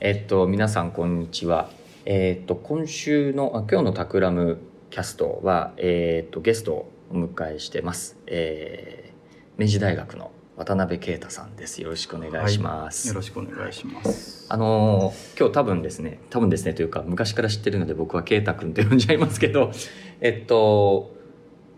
[0.00, 1.70] えっと、皆さんこんにちは。
[2.04, 4.58] えっと、今週の、あ今日のタクラム
[4.90, 8.16] キャストは、えっと、ゲストをお迎えしてます。
[8.28, 11.82] えー、明治大学の渡辺啓太さんです。
[11.82, 13.08] よろしくお願いします。
[13.08, 14.46] よろしくお願いします。
[14.48, 19.72] あのー今日多分ですね、多分ですねというか、昔から知ってるので僕は啓太君と呼んじゃいますけど、
[20.20, 21.16] えっと、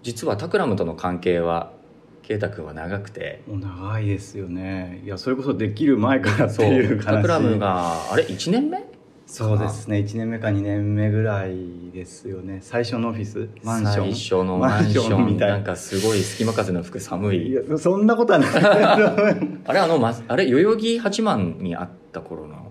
[0.02, 1.73] 実はタクラムとの関係は、
[2.31, 5.02] 啓太君は長くて、もう長いですよね。
[5.05, 7.05] いや、それこそできる前からってそういう話。
[7.16, 8.84] タクラムが、あれ ?1 年目？
[9.27, 9.98] そうですね。
[9.98, 12.59] 1年目か2年目ぐらいですよね。
[12.62, 14.12] 最初のオフィス、マンション？
[14.12, 15.55] 最初のマンションみたいな。
[15.57, 18.51] なんかすごい隙間風の吹く寒いいや、そんなことはない。
[19.66, 22.71] あれあの、ま、あれ代々木八幡にあった頃の？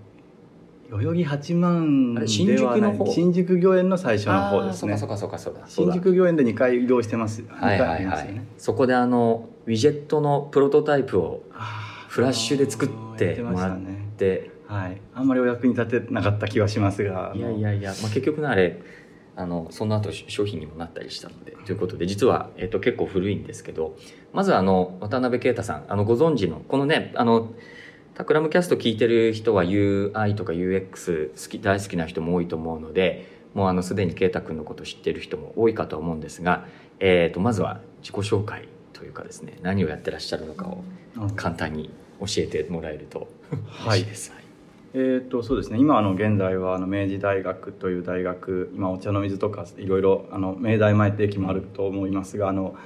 [0.90, 2.90] 代々木八幡新ではない。
[2.90, 3.12] 宿の方？
[3.12, 4.98] 新宿御苑の最初の方ですね。
[4.98, 7.44] そうかそうかそうかそうだ新宿御苑で2回移動してます。
[7.48, 8.40] はいはいはい。
[8.58, 11.44] そこであのウィジェットのプロトタイプを
[12.08, 15.00] フラッシュで作ってもらっねではい。
[15.14, 17.32] あんまりお役に立てなかった気はしますが。
[17.36, 18.80] いやいやいや、まあ、結局ねあれ
[19.36, 23.96] あのその後商品にもなったりしたのでということで実は、えっと結構古いんですけど
[24.32, 27.52] まずあの渡辺啓太さんあのご存知のこのねあの
[28.20, 36.66] タクラムキャスト聞いてる人は UI とか UX 好き大好きな人も多いと思うのでもうあのすでに啓太君のこと知ってる人も多いかとは思うんですが、
[36.98, 40.84] えー、とまずは自己紹介というかですね何をやってらっしゃるのかを
[41.16, 41.88] あ簡単に
[42.20, 43.26] 教えてもらえると
[43.70, 44.00] はい。
[44.00, 44.32] 嬉しいです。
[44.32, 44.44] はい。
[44.92, 45.78] えー、とそうですね。
[45.78, 52.76] 今あの現在はあの明治大学という大学今お茶の水とかいろいろあの明大前って駅もあると思いますがあの、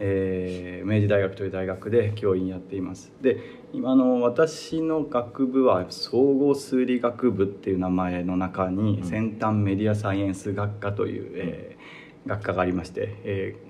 [0.00, 3.12] えー明治大学という大学で教員やっています。
[3.20, 3.38] で
[3.72, 9.04] 今あの私の学部は総合数理学部っていう名前の中にうん。
[9.04, 11.80] 先端メディアサイエンス学科という、えー
[12.26, 13.69] 学科がありまして、えー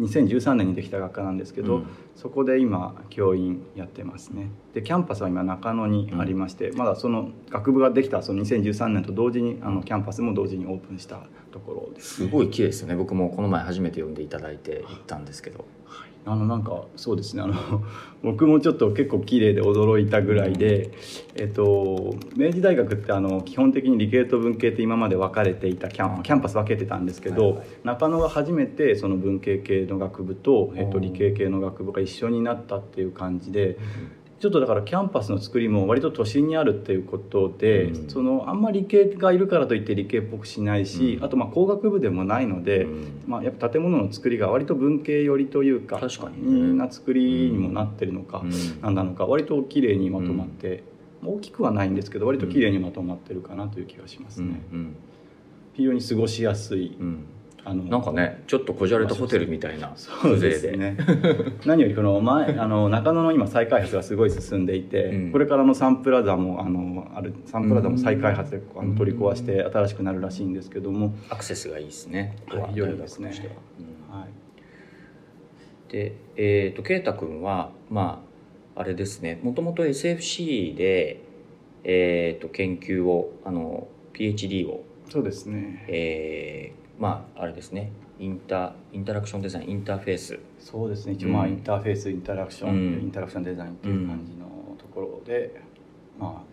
[0.00, 1.86] 2013年にできた学科なんですけど、うん。
[2.16, 4.50] そこで今教員やってますね。
[4.74, 11.22] でキャンパスは今中野にありまして、まだその学部ができたその2013年と同時にあのキャンパスも同時にオープンした
[11.52, 12.96] ところです、すごい綺麗ですよね。
[12.96, 15.64] 僕もこの前初めて呼んでいただいて行ったんですけど
[16.26, 17.42] あのなんかそうですね。
[17.42, 17.54] あの
[18.22, 20.90] 僕もちょっと結構綺麗で驚いたぐらいで、
[21.36, 27.66] えっと、明治大学ってあの基本的に理系と文系って今まで分かれていたキャンキャンパス分けてたんですけど、はいはい。
[27.84, 33.78] 中野が初めてその文系系の学部と、えっと、うん理系系の学部が一緒になったっていう感じで。
[34.40, 38.10] ちょっとだからキャンパスの作りも割と都心にあるっていうことで、うん。
[38.10, 41.24] そのあんまり理系がいるからといって理系っぽくしないし、うん。
[41.24, 43.22] あとまあ工学部でもないので、うん。
[43.26, 46.74] まあ、やっぱ建物の作りが割と文系寄りというか確かにね。
[46.74, 48.80] な作りにもなってるのか、うん。
[48.80, 50.84] なんなのか割と綺麗にまとまって、
[51.22, 54.52] 大きくはないんですけど割と綺麗にまとまってるかなという気がしますうん。
[54.52, 54.96] ね、うん。
[55.74, 57.24] 非常に過ごしやすい、うん
[57.64, 60.96] あのなんかねちょっとこじゃれたホテルみたいなそうです風情ね
[61.66, 65.32] 何よりこの前あの中野の今再開発がすごい進んでいて、うん。
[65.32, 72.36] これからのサンプラザもあのあるサンプラザも再開発であの取り壊して新しくなるらしいんですけども、アクセスがいいですね。
[72.48, 72.76] はい。
[72.76, 73.30] 良いですね。
[74.10, 74.16] うん。
[74.16, 78.22] はい、でえっ、と圭太君はま
[78.74, 79.40] ああれですね。
[79.42, 81.20] もともと SFC で
[81.84, 85.84] えっ、と研究をあの PhD をそうですね。
[85.88, 87.90] えーまああれですね。
[88.18, 90.38] インタインタラクションデザインインターフェース。
[90.58, 91.14] そうですね。
[91.14, 91.50] 一応まあうん。
[91.50, 93.02] インターフェースインタラクション、うん。
[93.02, 94.46] インタラクションデザインっていう感じの
[94.76, 95.62] ところで、
[96.18, 96.50] まあ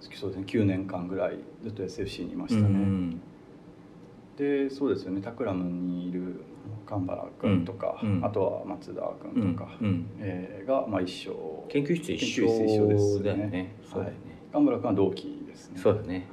[0.00, 0.44] そうですね。
[0.46, 3.20] 9年間ぐらいずっと SFC にいましたね、うん
[4.36, 5.20] でそうですよね。
[5.20, 6.42] タクラムにいる
[6.86, 8.16] 神原君とか、うん。
[8.16, 9.86] うんあとは松田君とか、うん。
[9.86, 10.06] うん。
[10.20, 11.66] えーが、まあ、一緒。
[11.68, 13.76] 研究室一緒ですね。
[13.84, 15.78] そうだよね、神原君は同期ですね。
[15.78, 16.26] そうだね、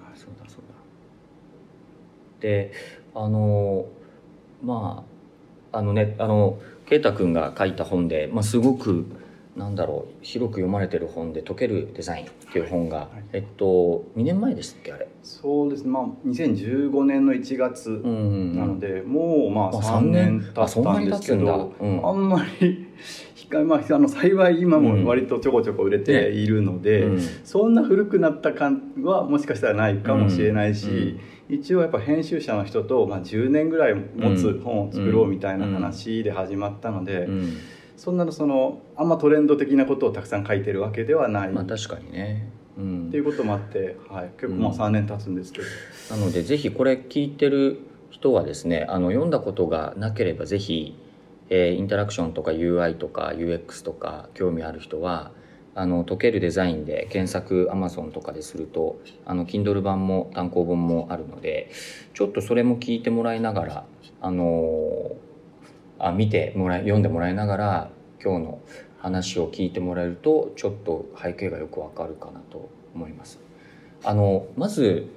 [2.40, 2.72] で
[3.14, 3.86] あの
[4.64, 5.06] ま
[5.72, 9.06] ああのねあの啓太君が書いた本で、まあ、すごく
[9.56, 13.08] なんだろう広く読まれてる本で「解けるデザイン」っていう本が、はい。
[13.34, 15.08] えっと2年前でしたっけあれ？
[15.22, 15.90] そうですね。
[15.90, 22.08] まあ2015年の1月んなので、もうまあまあ3年経あそんなったんですけど、うん。
[22.08, 22.88] あんまり
[23.66, 27.20] まあ、あの幸い今も割とちょこちょこ売れているので、うん。
[27.44, 31.18] そんな古くなった感はもしかしたらないかもしれないし、
[31.50, 37.58] 一応やっぱ編集者の人と、まあ、10年ぐらい持つ本を作ろうみたいな話で始まったので、うん。
[37.98, 43.08] そんなのそのあんまトレンド的なことをたくさん書いてるわけではない、まあ確かにね、うん。
[43.08, 44.78] っていうこともあって、はい、結構まあうん。
[44.78, 45.68] 3年経つんですけど、
[46.16, 47.80] なのでぜひこれ聞いてる
[48.12, 50.96] 人はですねあの読んだことがなければぜひ、
[51.50, 55.32] えーインタラクションとか UI とか UX とか興味ある人は
[55.80, 61.72] あの解けるデザインで検索 Amazon とかでするとあの Kindle 版も単行本もあるので
[62.14, 63.86] ちょっとそれも聞いてもらいながら
[64.20, 65.16] あの
[65.98, 67.90] あ見てもらい読んでもらいながら
[68.22, 68.62] 今日の
[69.00, 73.40] 話を聞いてもらえるとちょっと背景がよくわかるかなと思います。
[74.04, 75.08] あのまず、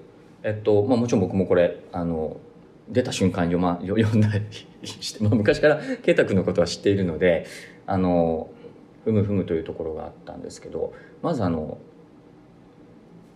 [0.45, 2.37] えっとまあ、もちろん僕もこれあの
[2.89, 4.45] 出た瞬間読,、ま、読んだり
[4.87, 7.47] して、まあ、昔から圭太君のことは知っているので
[7.87, 8.49] あの
[9.05, 11.79] ふむふむというところがあったんですけどまずあの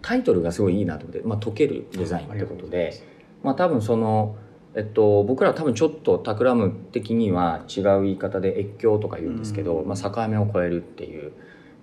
[0.03, 2.95] タイトルがすごいいいなと思って、まあ、解けるデザインってことで
[3.43, 4.37] まあ多分その
[4.77, 11.33] えっと、僕らは多分ちょっとタクラム的には違う言い方で越境とか言うんですけど、まあ、境目を越えるっていう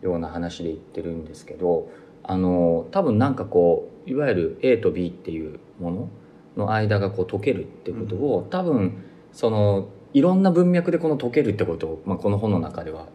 [0.04, 1.90] ような話で言ってるんですけど
[2.22, 6.10] あの多分なんかこういわゆる A と B っていうもの
[6.56, 13.08] の間がこう解けるってことを、多分そのいろんな文脈でこの解けるってことを、まあ、この本の中では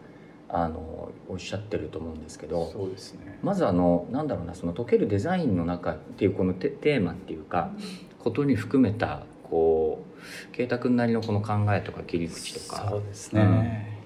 [0.49, 7.71] あのおっしゃってると思うんですけどそうです、ね、まずあのなんだろうなその解けるデザインの中っていうこのテーマっていうか
[8.17, 10.03] ことに含めたこ
[10.49, 12.89] う圭太君なりのこの考えとか切り口とか。
[12.89, 13.41] そうですね、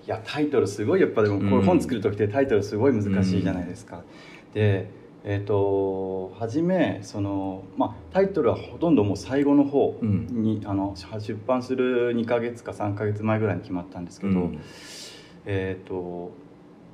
[0.01, 3.99] うん、いやタイトルすごいやっぱでもこれ本作る時ってタイトルすごい難しいじゃないですか、う
[4.49, 14.61] ん、でえーと、初めその、まあ、タイトルはほとんどもう最後の方に、うん、あの出版する2か月か3か月前ぐらいに決まったんですけど、うん、
[15.45, 16.31] えーと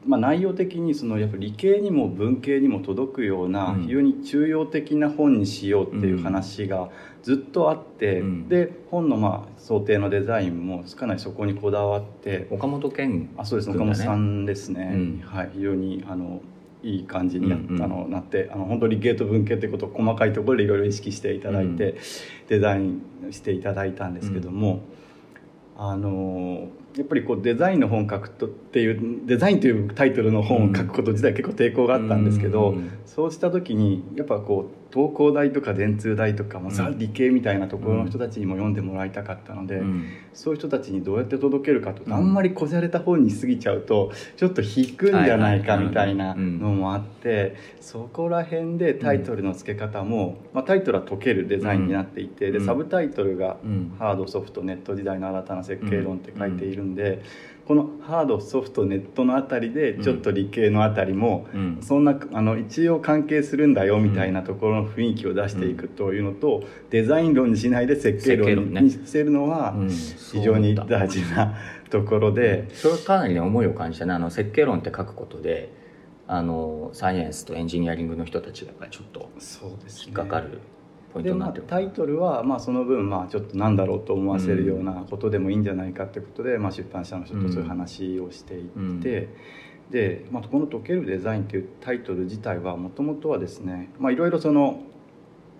[0.06, 6.90] まあ、内容的にそのやっぱ理系にも文系にも届くような非常に中庸的な本にしようっていう話が
[7.22, 16.42] ずっとあって、うん、で本のまあ想定のデザインもかなりそこにこだわって岡本健、あそうです、ね、岡本さんですね、うん、はい、非常にあの
[16.82, 21.98] いい感じにや、うんうん、あのなってあの本当にゲート文系ってことを細かいところでいろいろ意識していただいて、
[22.48, 23.02] デザイン
[23.32, 24.82] していただいたんですけども。
[25.82, 26.68] あの
[26.98, 32.76] やっぱりこうデザインの本書くとっていうデザインというタイトルの本を書くこと自体結構抵抗があったんですけど、
[33.06, 53.58] そうした時にやっぱこう東工大とか電通大とかもさ、理系みたいなところの人たちにも読んでもらいたかったので、うん、そういう人たちにどうやって届けるかと、うん、あんまりこじゃれた本に過ぎちゃうとちょっと引くんじゃないかみたいなのもあって、そこら辺でタイトルの付け方も、まあ、タイトルは解けるデザインになっていて、でサブタイトルが
[54.00, 57.22] 「ハードソフトネット時代の新たな設計論」って書いているんで。
[57.70, 61.46] このハードソフトネットのあたりでちょっと理系のあたりも、
[61.82, 69.76] そんなあの一応関係するんだよみたいなところの雰囲気を出していくというのと、デザイン論にしないで設計論にしてるのは
[70.32, 71.54] 非常に大事な
[71.92, 74.14] ところで、それかなり、ね、思いを感じたね。
[74.16, 75.72] あの設計論って書くことで
[76.26, 79.30] あのサイエンスとエンジニアリングの人たちがちょっと
[80.08, 80.58] 引っかかる。
[81.16, 89.02] でまあ、タイトルは、まあ、その分、まあ、ちょっとなんだろうと思わせるようなことでもいいんじゃないかってことで、うん、まあ、出版社の人とそういう話をしていって、うん、
[89.90, 94.84] で、まあ、この「解けるデザイン」っていうタイトル自体はもともとはですねいろいろその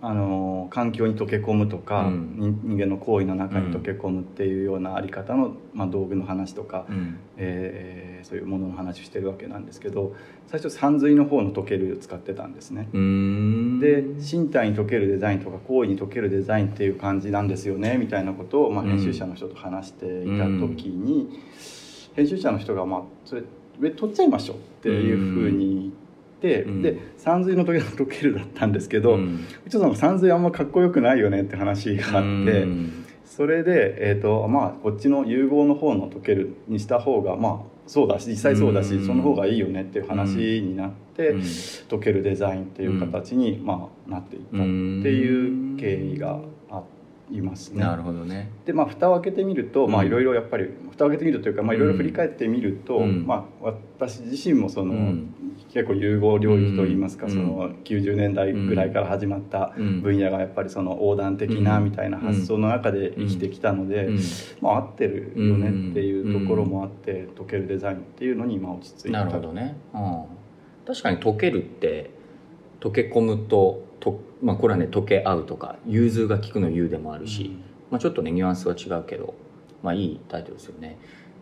[0.02, 10.14] あの環境に溶け込むとか、うん、人間の行為の中に溶け込むっていうようなあり方の、まあ、道具の話とか、うん、えー、そういうものの話をしてるわけなんですけど
[10.46, 12.88] 最初山水の方の溶ける使ってたんですね。
[12.92, 21.40] で身体に溶けるデザインとか行為に溶けるデザインっていう感じなんですよねみたいなことを、まあ、編集者の人と話していた時に、
[22.16, 23.42] 編集者の人が、まあ、それ
[23.78, 25.99] 上取っちゃいましょうっていうふうに言って。、
[26.42, 41.34] うん、で山水の時の解けるだったんですけど、うん、ちょっと山水あんまかっこよくないよねって話があって、うん、それで、えーとまあ、こっちの融合の方の解けるにした方がまあそうだし実際そうだし、その方がいいよねっていう話になって、
[41.90, 46.82] 解けるデザインっていう形に、まあ、なっていったっていう経緯があ。
[47.32, 47.80] いますね。
[47.80, 48.50] なるほどね。
[48.66, 55.14] でまあ蓋を開けてみると、まあいろいろやっぱり蓋を開けてみるというか、まあいろいろ振り返ってみると、まあ私自身もその、
[55.72, 64.08] 結構融合領域といいますか、その90年代ぐらいから始まった分野がやっぱりその横断的なみたいな発想の中で生きてきたので、
[64.60, 69.18] まあ合ってるよねっていうところもあって解けるデザインっていうのに今落ち着いた。
[69.18, 69.76] なるほどね。
[69.94, 70.24] うん、
[70.86, 72.10] 確かに解けるって
[72.80, 77.56] 溶け込むとと、まあ、これはね溶け合うとか融通が利くの融でもあるし、
[77.90, 79.34] まあ、ちょっとねニュアンスは違うけど、
[79.82, 80.98] まあ、いいタイトルですよね。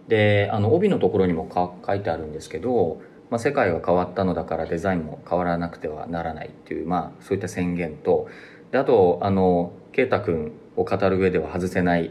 [0.08, 8.28] であの帯のところにもか書いてあるんですけどまあ、世界が変わったのだからデザインも変わらなくてはならないっていう、まあ、そういった宣言と
[8.70, 12.10] であとあの圭太君を語る上では外せない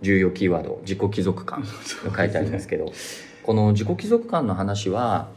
[0.00, 2.92] 重要キーワード自己貴族感が書いてありますけど
[3.42, 5.28] この自己貴族感の話は、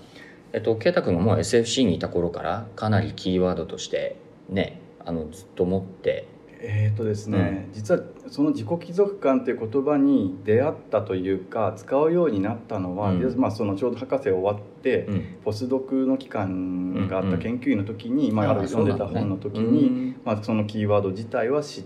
[0.54, 4.16] えっと、圭太君がもう SFC にいた頃からかなりキーワードとして
[4.50, 6.28] ねあのずっと持って
[6.68, 21.84] えーとですね、うん、実はその自己貴族感という言葉に出会ったというか使うようになったのは、うん、まあ、そのちょうど博士終わって、うん、ポスドクの期間があった研究員の時に、まあ、読んでた本の時に、ね、まあ、そのキーワード自体は知っ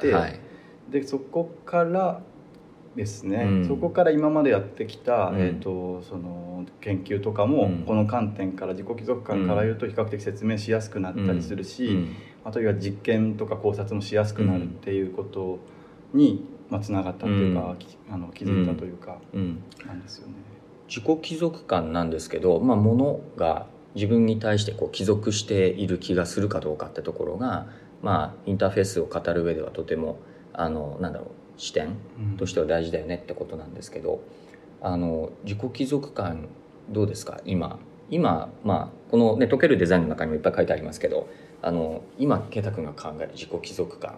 [0.00, 0.40] て、はい、
[0.90, 2.22] でそこから
[2.96, 3.68] ですね、うん。
[3.68, 5.40] そこから今までやってきた、うん。
[5.40, 7.82] えー、とその研究とかも、うん。
[7.84, 12.08] この観点から自己帰属感から言うと比較的説明しやすくなったりするし、
[12.44, 15.58] うんあとは実験とか考察もしやすくなるっていうこと
[16.12, 17.76] にまあ、つながったというか、
[18.10, 19.62] あの気づいたというか、うん。
[19.86, 20.32] なんですよね。
[20.88, 27.66] 自己帰属感なんですけど、まあ、物が自分に対してこう帰属している気がするかどうかってところが、
[28.00, 30.18] まあ、インターフェースを語る上ではとても
[30.54, 31.28] あのなんだろう
[31.60, 31.96] 視点
[32.38, 34.22] としては大事だよねってことなんですけど
[34.80, 36.48] あの自己貴族感
[36.90, 37.40] どうですか？
[37.44, 37.78] 今。
[38.10, 41.28] 今、まあ、この、ね、解けるデザインの中にもいっぱい書いてありますけど
[41.62, 44.16] あの今圭太君が考える自己貴族感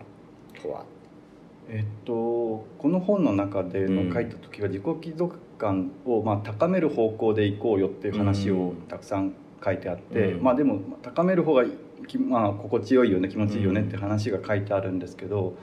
[0.62, 0.84] とは？
[1.68, 9.34] えっと、この本の中での書いた時は自己貴族感をまあ高める方向でいこうよっていう話をたくさん
[9.64, 10.42] 書いてあって、うん。
[10.42, 11.64] まあでも高める方が
[12.06, 15.54] きまあ心地よいよね気持ちいいよねって話が書いてあるんですけど、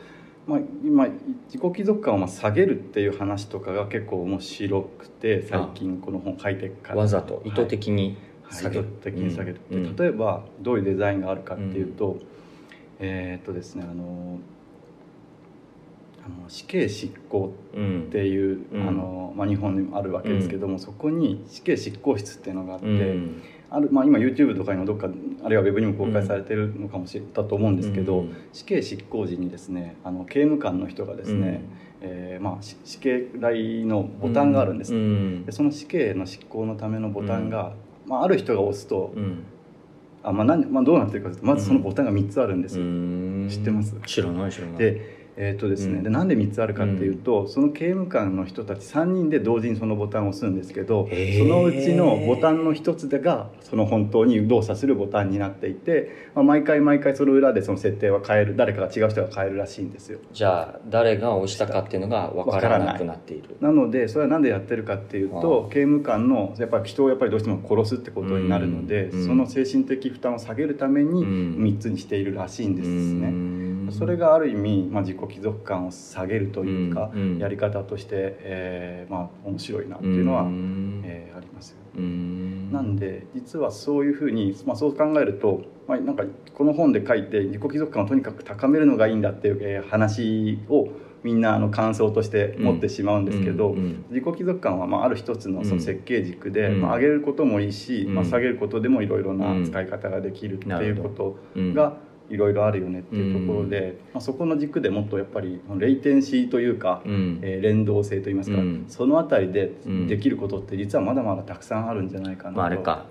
[0.47, 1.07] まあ、今
[1.45, 6.95] 自己貴族感をまあ下げるっていう話とかが結構面白くて最近この本書いてから。
[6.99, 8.03] わざと意図的に？
[8.05, 8.17] はい
[8.51, 9.95] 下げる、意図的に下げる、うん。
[9.95, 12.17] で例えばどういうデザインがあるかっていうと、
[12.99, 14.39] えーっとですねあの
[16.23, 18.87] あの死刑執行うんっていう、うん。
[18.87, 23.41] あのまあ、日本にもあるわけですけども、そこに死刑執行室っていうのがあって、うん。
[23.71, 25.09] あるまあ、今 YouTube とかにもどっか
[25.43, 28.35] あるいはウェブにも公開されてるのかもしれたと思うんですけど、うん。
[28.51, 31.63] 死刑執行時にですねあの刑務官の人がですね、
[32.01, 35.45] えーまあ、し死刑台のボタンがあるんです、うん。
[35.45, 37.73] でその死刑の執行のためのボタンが、
[38.11, 39.43] まあ、ある人が押すと、うん。
[40.21, 42.83] あまあ何まあ、どうなってるかというとまずそのボタンが3つあるんですよ。
[42.83, 43.47] うん。
[43.49, 43.95] 知ってます？
[44.05, 44.77] 知らない知らない。
[44.77, 46.03] でえーとですねうん。
[46.03, 51.07] でなんで3つあるかっていうと、その刑務官の人たち3人で同時にそのボタンを押すんですけど
[51.37, 60.19] そのうちのボタンの1つがその本当に動作するボタンになっていて、まあ、毎回毎回その裏でその設定は変える誰かが違う人が変えるらしいんですよ。
[60.31, 63.57] じゃあ誰が押したかっていうのが分からなくなっている。
[63.59, 69.25] なのでそれは何でやってるかっていうと刑務官のやっぱり人をやっぱりどうしても殺すってことになるので、うん。
[69.25, 71.63] その精神的負担を下げるためにうん。
[71.63, 73.27] 3つにしているらしいんですね。
[73.27, 73.71] うん。
[73.91, 77.37] それがある意味、まあ、自己貴族感を下げるというか、うんうん。
[77.39, 81.01] やり方として、えーまあ、面白いなっていうのは、うん。
[81.03, 81.77] えーありますよ。
[81.97, 82.71] うん。
[82.71, 86.23] なんで実はそういうふうに、まあ、そう考えると、まあ、なんか
[86.53, 90.89] この本で書いて自己貴族感をとにかく高めるのがいいんだっていう、えー話を
[91.23, 94.05] みんなあの感想として持ってしまうんですけど、うんうん。
[94.09, 96.81] 自己貴族感はまあある一つのその設計軸で、うん。
[96.81, 98.15] まあ、上げることもいいし、うん。
[98.15, 99.63] まあ、下げることでもいろいろなうん。
[99.65, 101.73] 使い方ができるっていうことうん。
[101.75, 101.95] が
[102.31, 107.39] いろいろあるよねっていうところで、まあ、そこの軸でもっとやっぱりレイテンシーというか、うん。
[107.41, 108.85] えー連動性といいますか、うん。
[108.87, 110.07] そのあたりでうん。
[110.07, 113.05] できることって実はまだまだたくさんあるんじゃないかなと、まあ、あれか。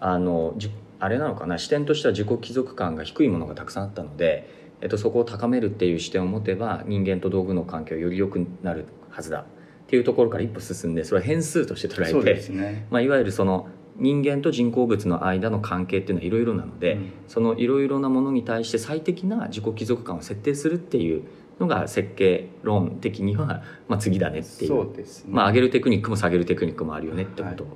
[0.00, 1.58] あのじあれなのかな。
[1.58, 4.48] 視点としては自己貴族感が低いものがたくさんあったので、
[4.80, 9.44] えっと、そこを高めるっていう視点を持てば人間と道具の関係はより良くなるはずだっ
[9.88, 12.86] ていうところから一歩進んでそれは変数として捉えて、すね。
[12.90, 17.12] まあ、いわゆるその人間と人工物の間の関係っていうのはいろいろなので、うん。
[17.28, 21.22] そのいろいろなものに対して最適な自己貴族感を設定するっていう
[21.58, 24.68] のが設計論的には、まあ、次だねっていう。
[24.68, 27.66] そうですね、まあ、上げるテクニックも下げるテクニックもあるよねってこと、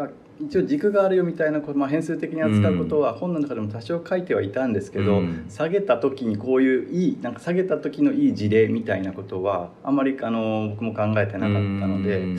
[0.00, 0.10] はい。
[0.40, 5.46] 一応軸があるよみたいなこと、まあ、変数的に扱うことは本の中でも多少書いてはいたんですけど、うん。
[5.48, 12.38] 下げた時にこういういいなんか下げた時のいい事例みたいなことはあんまりあの僕も考えてなかったので、うん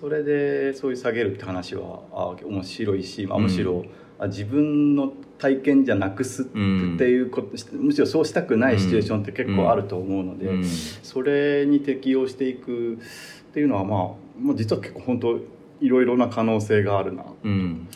[0.00, 3.44] それでそういう下げるって話はあ面白いし、まあ、うん。
[3.44, 3.84] むしろ、
[4.18, 10.64] あ自分の体験じゃなくすっていうこと、むしろそうしたくないシチュエーションって結構あると思うので、うん。
[10.64, 12.98] それに適応していくっ
[13.52, 14.08] ていうのはまあ、
[14.40, 15.38] まあ、実は結構本当
[15.80, 17.24] いろいろな可能性があるな。
[17.42, 17.88] うん、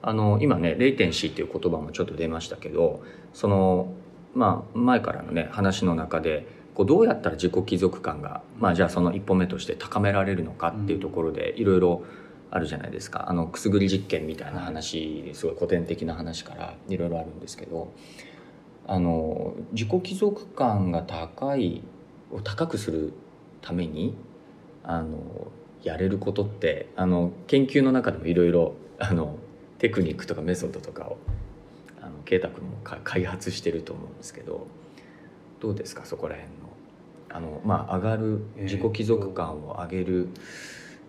[0.00, 3.02] あの今ね「レイテンシー」っていう言葉もちょっと出ましたけど
[3.32, 3.92] その
[4.34, 6.46] まあ前からのね話の中で
[6.80, 12.04] こうどうやったら自己貴族感が、まあ、じゃあその一歩目として高められるのかっていうところでいろいろ
[12.50, 13.28] あるじゃないですか。
[13.28, 17.92] あのくすぐり実験みたいな話すごい古典的な話からいろいろあるんですけど
[18.86, 21.82] あの自己貴族感が高い
[22.32, 23.12] を高くする
[23.60, 24.14] ために
[24.82, 25.18] あの
[25.82, 29.36] やれることってあの研究の中でもいろいろあの
[29.78, 31.18] テクニックとかメソッドとかを
[32.00, 34.66] あの圭太君もか開発してると思うんですけど
[35.60, 36.06] どうですか？
[36.06, 36.69] そこら辺の
[37.32, 40.28] あの、まあ、上がるえー自己貴族感を上げる、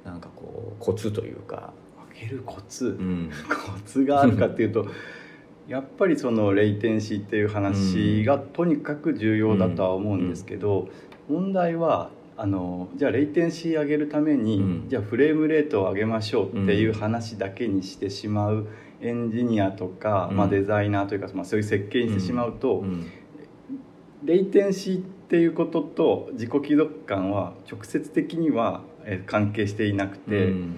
[0.06, 1.74] なんかこうコツというか、
[2.16, 3.32] 上げるコツ、うん。
[3.50, 4.88] コツがあるかっていうと
[5.68, 10.90] やっぱりそのレイテンシーっていう話がとにかく重要だとは思うんですけど、
[11.30, 14.86] 問題はあのじゃあレイテンシー上げるために、うん。
[14.90, 18.68] じゃあフレームレートを上げましょうっていう話だけにしてしまう
[19.01, 20.38] エンジニアとか、うん。
[20.38, 23.06] まあ、デザイナーというか、まあ、そういう設計にしてしまうと、うん。
[24.24, 30.75] レイテンシーっっていうことと自己貴族感は直接的にはえー関係していなくて、うん。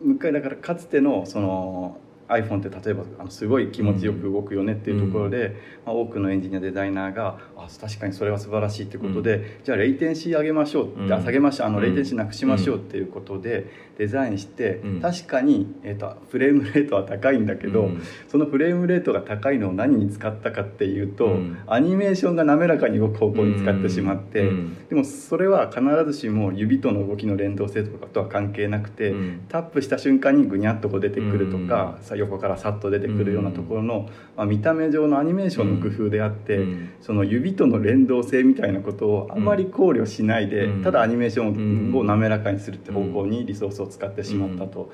[0.00, 1.98] 向かいだからかつてのその
[2.28, 11.84] iPhone って例えばあのすごい気持ちよく動くよねっていうところで、まあ、多くのエンジニアデザイナーがあ確かにそれは素晴らしいってことで、じゃあレイテンシー上げましょうって、う下げましょうあのうん。
[11.84, 13.66] レイテンシーなくしましょうっていうことで
[13.98, 15.00] デザインして、うん。
[15.00, 18.02] 確かに、えー、とフレームレートは高いんだけど、うん。
[18.28, 21.58] そのフレームレートが高いのを何に使ったかっていうと、うん。
[21.66, 24.88] アニメーションが滑らかに動く方向に使ってしまって、うん。
[24.88, 29.44] でもそれは必ずしも指との動きの連動性とかとは関係なくて、うん。
[29.48, 36.90] タップした瞬間にぐにゃっとこう出てくるとか、さ横からさっと出てくるようなところの、まあ、見た目上のアニメーションの工夫であって、うん。
[37.00, 44.90] その指との連動性みたいなことをあまり考慮しないで、うんただアニメーションうんを滑らかにするって方向にリソースを使ってしまったと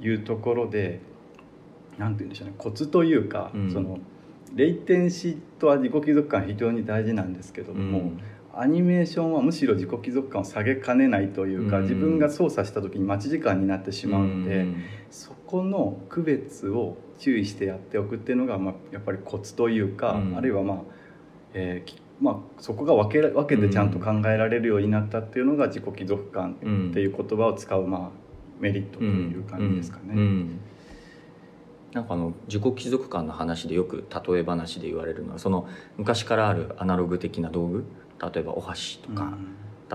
[0.00, 1.00] いうところで
[1.98, 3.72] 何て言うんでしょうねコツというか、うん。
[3.72, 3.98] その
[4.54, 8.20] レイテンシーとは自己貴族感非常に大事なんですけども、うん。
[8.56, 11.82] アニメーションはむしろ自己貴族感を下げかねないというか、うん。
[11.84, 14.82] 自分が操作した時に待ち時間になってしまうので、うん。
[15.10, 20.36] そこの区別を注意してやっておくっていうのが、まあ、やっぱりコツというか、うん。
[20.36, 20.78] あるいはまあ、
[21.54, 28.23] えーきまあ、そこが分けら分けてちゃんと考えられるようになったっていうのが自己貴族感うんっていう言葉を使う、まあ、
[28.58, 30.04] メリットという感じですかね。
[30.12, 30.60] うんうん
[31.94, 37.84] なんかあの自己貴族感の話でよく例え話で言われるのはその昔からあるアナログ的な道具？
[38.20, 39.32] 例えばお箸とか、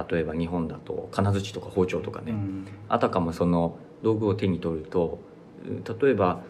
[0.10, 2.68] 例えば日本だと金槌とか包丁とかね、うん。
[2.88, 5.20] あたかもその道具を手に取ると
[5.66, 6.42] う例えば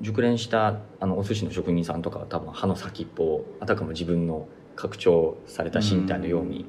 [0.00, 6.64] 熟練したあのお寿司の職人さんとかは多分刃の先っぽをあたかも自分の拡張された身体のように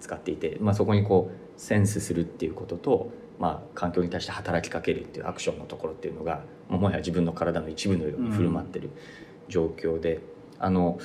[0.00, 8.90] 使っていて、まあ、そこにこうセンスするっていうことと、まあ、環境に対して働きかけるっていうアクションのところっていうのがもはや自分の体の一部のように振る舞ってる
[9.48, 10.20] 状況で、
[10.58, 10.98] あの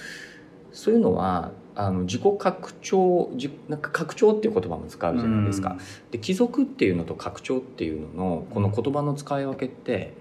[0.72, 5.78] そういうのはあの自己拡張自なんか拡張っていう言葉も使うじゃないですか。
[6.12, 10.14] で貴族っていうのと拡張っていうののこの言葉の使い分けって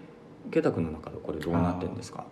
[0.49, 2.25] 池田君の中でこれどうなってるんですか？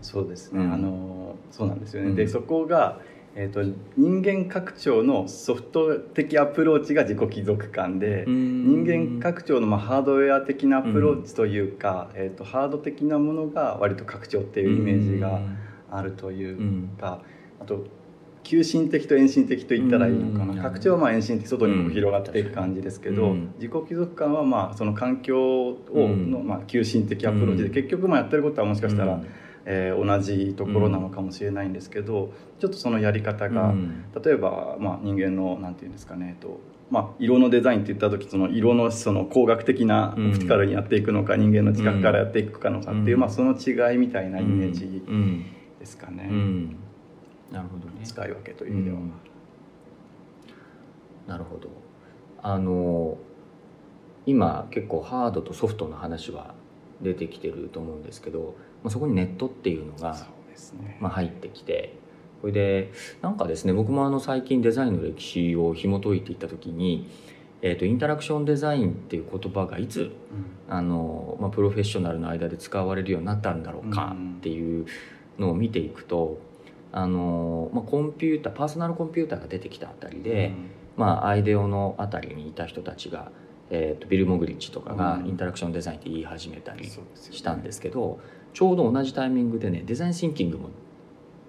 [0.00, 0.72] そうですね、うん。
[0.72, 2.16] あのそうなんですよね、うん。
[2.16, 3.00] でそこが、
[3.36, 3.62] えー、と
[3.96, 15.40] 人間拡張のソフト的アプローチが自己帰属感で、人間拡張のまあハードウェア的なアプローチというか、えー、とハード的なものが割と拡張っていうイメージが
[15.90, 17.22] あるというか、
[17.60, 17.84] あと
[18.44, 20.58] 求心的と遠心的と言ったらいいのかな、うん。
[20.60, 23.54] 拡張はまあ遠心的外にこう広がっていく感じですけど、うん。
[23.56, 26.30] 自己帰属感はまあその環境をうん。
[26.30, 27.74] のまあ求心的アプローチで、うん。
[27.74, 29.26] 結局まあやってることはもしかしたら、うん
[29.66, 34.04] えー同じところなのかもしれないんですけど、ちょっとそのやり方が、うん。
[34.22, 43.20] 例えば、まあ、人間のなんていうんですかね、とまあ、色のデザインって言った時その色のその工学的なオプティカルにやっていくのか、人間の知覚からやっていくかのかっていう、うん。
[43.20, 45.46] まあ、その違いみたいなイメージうん。
[45.80, 46.76] ですかね、うん。
[47.50, 48.00] なるほどね。
[48.04, 48.96] 使い分けという意味では。
[48.96, 49.12] うん。
[51.26, 51.70] なるほど。
[52.42, 53.16] あの
[54.26, 56.54] 今結構ハードとソフトの話は
[57.00, 60.14] 出てきてると思うんですけど、まあ、そこにネットっていうのが
[61.00, 61.94] まあ、入ってきて
[62.40, 62.92] これで
[63.22, 67.08] なんかですね僕もあの最近デザインの歴史を紐解いていった時に、
[67.62, 70.12] えー、とインタラクションデザインっていう言葉がいつ
[70.68, 74.86] あの、まあ、プロフェッショナルの間で使われるようになったんだろうかっていう
[75.38, 76.38] のを見ていくと
[76.92, 80.52] あの、まあ、コンピューターパーソナルコンピューターが出てきたあたりで、
[80.96, 83.32] まあ、アイデオのあたりにいた人たちが、
[83.70, 85.28] えー、とビル・モグリッチとかがうん。
[85.28, 86.90] インタラクションデザインって言い始めたり
[87.30, 88.20] したんですけど
[88.54, 90.70] ちょうど同じタイミングでねデザインシンキングも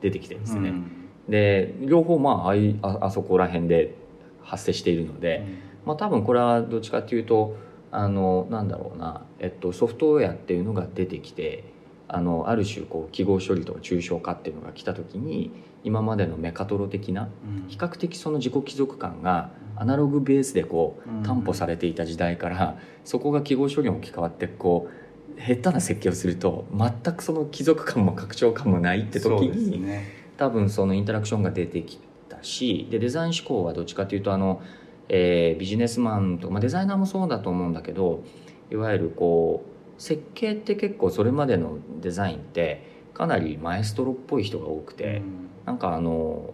[0.01, 0.69] 出てきてるんですね。
[0.69, 0.91] うん。
[1.29, 3.95] で両方まああいああそこら辺で
[4.41, 5.45] 発生しているので、
[5.85, 7.55] まあ、多分これはどっちかっていうと
[7.91, 11.63] あのなんだろうな、えっと、ソフトウェアっていうのが出てきて
[12.07, 15.51] あのある種こう記号処理とか抽象化っていうのが来た時に
[15.83, 17.67] 今までのメカトロ的なうん。
[17.67, 21.21] 比較的その自己貴族感がアナログベースでこうん。
[21.21, 25.04] う担保されていた時代からそこが記号処理に置き換わってこう
[25.37, 30.25] 下手な設計をすると全くその貴族感も拡張感もないって時に、ね。
[30.37, 34.61] 多分そのインタラクションが出てきたしでデザイン思考はどっちかというとあの、
[35.07, 38.23] えービジネスマンとか、まあ、デザイナーもそうだと思うんだけど
[38.71, 45.21] いわゆるこう設計って結構それまでのデザインってかなりマエストロっぽい人が多くて、
[45.65, 46.53] なんかあの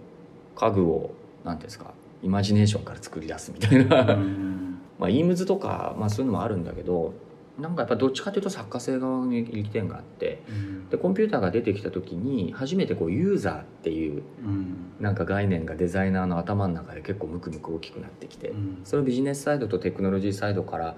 [0.55, 1.11] 家具を
[1.43, 4.77] 何ていうんですかイマジネーションから作り出すみたいな、うん。
[4.99, 7.13] まあイームズとか、まあ、そういうのもあるんだけど
[7.61, 10.89] なんかやっぱどっちかというと作家性側に力点があってうん。
[10.89, 14.93] でコンピューターが出てきた時に初めてこうユーザーっていううん。
[14.99, 18.81] なんか概念がデザイナーの頭の中で結構ムクムク大きくなってきてうん。
[18.83, 20.97] それをビジネスサイドとテクノロジーサイドから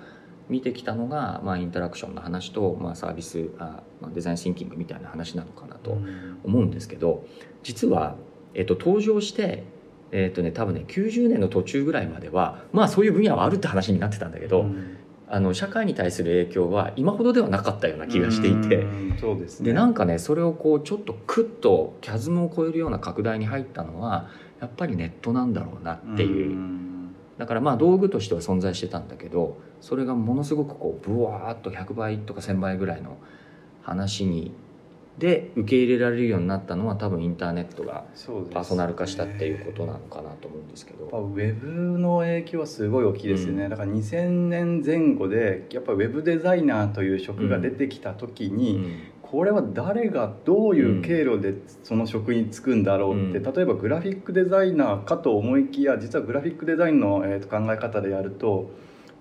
[0.50, 5.98] 見てきたのが、まあ、インタラクションの話と、まあ、サービスあまあデザインシンキングみたいな話なのかなと
[6.44, 7.26] 思うんですけど
[7.64, 8.16] 実は、
[8.54, 9.64] えっと、登場して、
[10.12, 14.98] えっ、とね多分ね90年の途中ぐらいまではまあそういう分野はあるって話になってたんだけど、うん
[15.34, 18.84] あの社会に対する影響は今ほどではなかったような気がしていて。
[18.84, 19.66] うんそうですね。
[19.66, 24.30] でなんかねそれをこうちょっとクッとキャズムを超えるような拡大に入ったのは
[24.62, 27.16] やっぱりネットなんだろうなっていう、ん。
[27.40, 33.18] だからまあ道具としては存在してたんだけどそれがものすごくこうブワーッと100倍とか1000倍ぐらいの
[33.82, 34.52] 話に
[35.18, 38.06] で受け入れられるようになったのは多分インターネットが
[38.52, 41.04] パーソナル化したっていうことなのかなと思うんですけど。
[41.04, 43.70] やっぱウェブの影響はすごい大きいですよね、うん。
[43.70, 49.00] だから2000年前後でやっぱウェブデザイナーという職が出てきた時うに、ん。
[49.22, 53.54] これは誰がどういう経路でその職に就くんだろうって、うん。
[53.54, 58.72] 例えばグラフィックデザイナーかと思いきや実はグラフィックデザインの、えーと考え方でやると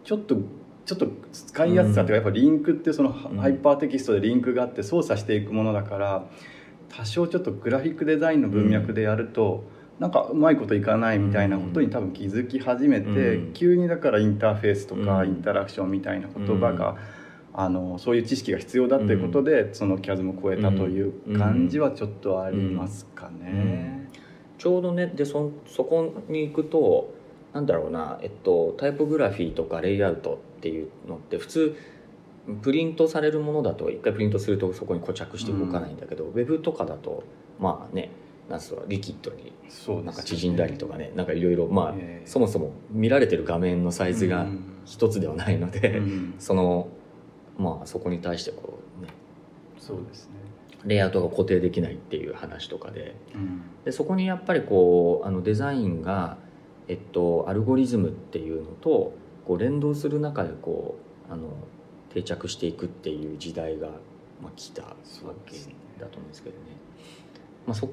[0.05, 0.37] ちょっと
[0.85, 6.25] ちょっと使いやすさというか、やっぱリンクってそのハイパーテキストでリンクがあって操作していくものだから
[6.89, 9.65] 多少ちょっとグラフィックデザインの文脈でやると、
[9.99, 13.53] なんかうまいこといかないみたいなことに多分気づき始めて、うん。
[13.53, 15.29] 急にだからインターフェースとかうん。
[15.29, 16.97] インタラクションみたいな言葉が、
[17.55, 24.09] あのそういう知識が必要だっていうことで、そのキャズムを超えたという感じはちょっとありますかね。
[24.59, 27.13] ちょうどねでそそこに行くと
[27.53, 31.77] なんだろうな、えっと、タイポグラフィーとかレイアウトっていうのって普通
[32.63, 37.23] プリントされるものだと一回プリントするとそこに固着して動かないんだけど、ウェブとかだと
[37.61, 38.11] まあね
[38.49, 39.53] なんつうのリキッドに
[40.05, 42.27] なんか縮んだりとかねなんかいろいろまあ、ええ。
[42.27, 44.69] そもそも見られてる画面のサイズがうん。
[44.85, 46.35] 一つではないので、うん。
[46.41, 46.89] その
[47.57, 49.09] まあそこに対してこうね
[49.79, 50.33] そうですね。
[50.85, 53.15] レイアウトが固定できないっていう話とかで。
[53.37, 53.63] うん。
[53.85, 56.39] でそこにやっぱりこうあのデザインが、
[56.89, 59.15] えっと、アルゴリズムっていうのと
[59.47, 60.97] こう連動する中でこ
[61.29, 61.49] うあの
[62.13, 63.89] 定着していくっていう時代が、
[64.43, 64.95] まあ、来たわ
[65.47, 65.57] け
[65.99, 66.63] だと思うんですけどね。
[67.67, 67.89] まあ、そ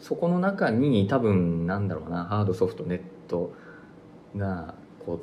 [0.00, 3.52] そこの中に多分なんだろうなハードソフトネット
[4.36, 5.16] がこう、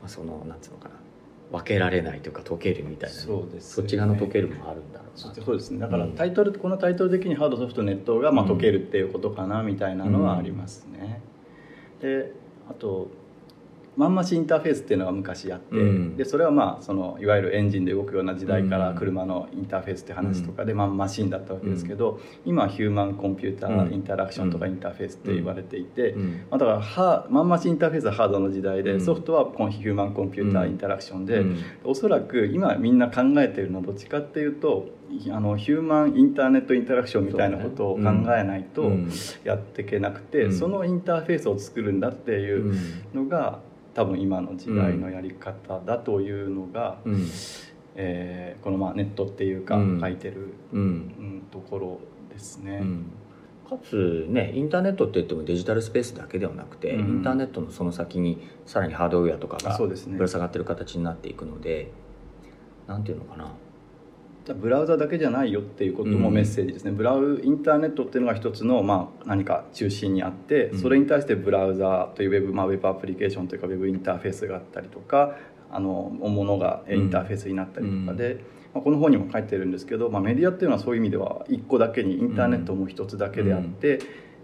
[0.00, 0.94] まあ、そのなんつうのかな
[1.50, 5.78] 分けられないというか溶けるみたいなね、そうですそっち側の溶けるもあるんだろうそなそうですね。
[5.78, 6.12] だからうん。
[6.12, 11.20] タイトル、このタイトル的にハードソフトネットがまあうん解けるっていうことかなみたいなのはありますね、
[12.00, 12.32] で
[12.68, 13.08] あと
[13.96, 16.16] マンマシインターフェースっていうのが昔あって、うん。
[16.16, 18.96] でそれはまあそのいわゆるエンジンで動くような時代からうん。
[18.96, 23.80] 車のインターフェースって話とかで、まあ、マシンだったわけですけど、今はヒューマンコンピュータうん。
[23.80, 26.30] ーインタラクションとかインターフェースって言われていて、うん。
[26.50, 29.00] まあ、だからハマンマシインターフェースはハードの時代で、うん。
[29.00, 31.56] ソフトはコンヒューマンコンピューターインタラクションで、うん。
[31.84, 34.88] おそらく今みんな考えてるのはどっちかっていうと
[35.30, 39.10] あのヒューマンインターネットインタラクションみたいなことを考えないとうん。
[39.44, 40.52] やっていけなくて、うん。
[40.52, 42.74] そのインターフェースを作るんだっていう
[43.14, 43.60] のが
[43.96, 47.26] 多分今の時代のやり方だというのが、うん。
[47.94, 50.00] えーこのまあネットっていうかうん。
[50.00, 50.80] 書いてる、うん。
[50.80, 52.80] うんところですね。
[52.82, 53.06] うん。
[53.66, 57.00] かつねインターネットって言ってもデジタルスペースだけではなくて、うん。
[57.00, 60.18] インターネットのその先にさらにハードウェアとかがそうですね。
[60.18, 61.90] ぶら下がってる形になっていくので
[62.86, 63.50] なんていうのかな
[64.54, 70.80] ブラウザだけじゃないよっていうこともメッセージですね、ブラウインターネットっていうのが一つの、まあ、何か中心にあってうん。
[70.80, 75.36] それに対してブラウザというウェブ、まあ、ウェブアプリケーションというかウェブインターフェースがあったりとか
[75.70, 83.98] あのものがえインターフェースになったりとかで、まあ、この本にも書いてるんですけど、まあ、メディアっていうのはそういう意味では一個だけにインターネットも一つだけであって、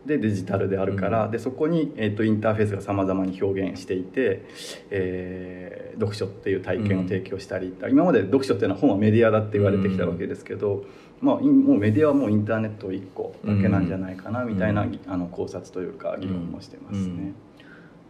[0.06, 1.30] でデジタルであるから、うん。
[1.30, 4.44] でそこに、えー、とインターフェースがさまざまに表現していて、
[4.90, 10.84] えー読書っていう体験を提供したり、今まで読書っていうのは本はメディアだって言われてきたわけですけど、
[11.20, 17.32] まあ、いもうメディアはもうインターネット1個だけなんじゃないかなみたいな、うんあの考察というか議論もしてますね。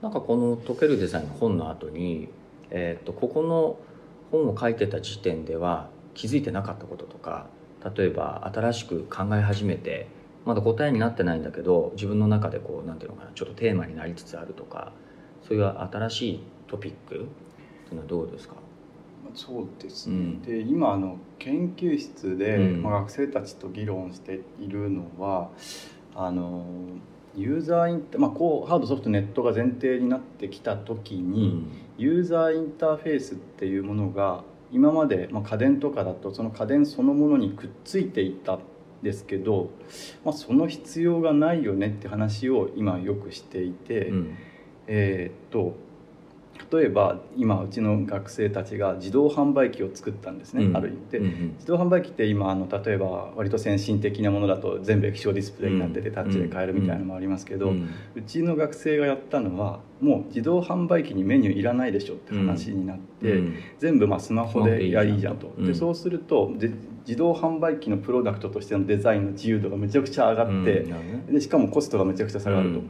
[0.00, 2.28] なんかこの「溶けるデザイン」の本の後に、
[2.70, 3.78] えー、とここの
[4.30, 7.46] 本を書いてた時点では気づいてなかったこととか
[7.96, 10.08] 例えば新しく考え始めて
[10.44, 14.92] まだ答えになってないんだけど自分の中でこうなんていうのかなちょっとテーマになりつつあるとか
[15.46, 17.26] そういう新しいトピックってい
[17.92, 18.54] うのはどうですか？
[19.34, 20.16] そうですね。
[20.16, 20.42] うん。
[20.42, 22.82] で今あの研究室で、うん。
[22.82, 25.50] まあ、学生たちと議論しているのは
[26.14, 26.66] あの
[27.34, 38.60] ユーザーインタまあ、こうハードソフトネットが前提になってきた時に、ユーザーインターフェースっていうものが今まで、まあ、家電とかだとその家電そのものにくっついていたん
[39.02, 39.70] ですけど、
[40.24, 44.36] まあ、その必要がないよねって話を今よくしていて、うん。
[44.86, 45.76] えーっと
[46.72, 50.76] 例えば今うちの学生たちが自動販売機を作ったんですね、うん。
[50.76, 51.18] ある意味で。
[51.18, 51.54] うん。
[51.58, 57.90] 自動販売機って今あの例えば割と先進的なものだと全部液晶ディスプレイになっててタッチで買えるみたいなのもありますけど、うん。
[58.14, 63.54] うちの学生がやったのはもう自動販売機にメニューいらないでしょって話になって、うん。
[63.78, 65.52] 全部まあスマホでやりいいじゃんと。
[65.58, 65.66] うん。
[65.66, 66.70] でそうするとで
[67.06, 70.86] 自動販売機のプロダクトとしてのデザインの自由度がめちゃくちゃ上がって、
[71.30, 72.80] でしかもコストがめちゃくちゃ下がると。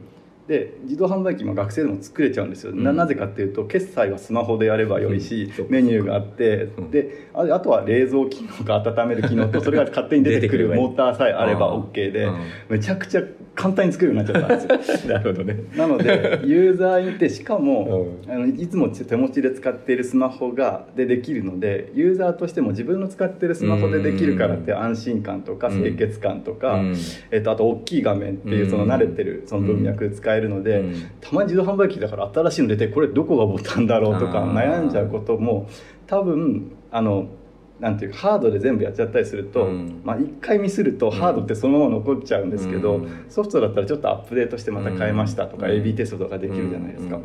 [0.47, 2.83] うんで自動販売機も学生でも作れちゃうんですよ、うん。
[2.83, 5.69] ななぜかっていうと決済はスマホでやればよいし、うん。
[5.69, 6.91] メニューがあって、うん。
[6.91, 11.83] でああとは冷蔵機能か温める機能とそれが勝手に出てくるモーターさえあればうん。
[11.83, 12.41] OK で、うん。
[12.69, 13.21] めちゃくちゃ
[13.55, 15.13] 簡単に作るようになっちゃったんですよ。
[15.13, 15.63] なるほどね。
[15.77, 26.95] なのでユーザーにってしかも、うあのいつも手持ちで使っているスマホがでできるのでユーザーとしても自分の使ってるスマホでできるからって安心感とかうん清潔感とか、うん。
[27.31, 31.11] えっと、あと大きい画面っていうその慣れてるその文脈で使えるので、うん。
[31.21, 35.69] たまに自動販売機だから新しいの出てこれどこがボタンだろうとか悩んじゃうことも
[36.07, 37.27] 多分あの
[37.79, 40.01] なんていうかハードで全部やっちゃったりすると、うん。
[40.03, 43.25] まあ、1回ミスるとハードってそのまま残っちゃうんですけど、うん。
[43.29, 45.71] ソフトだったらちょっとアップデートしてまた変えましたとか、うん。
[45.71, 47.19] AB テストとかできるじゃないですか。